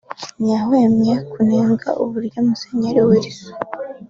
ntiyahwemye 0.39 1.13
kunenga 1.31 1.89
uburyo 2.03 2.39
Musenyeri 2.47 3.01
Wilson 3.07 3.51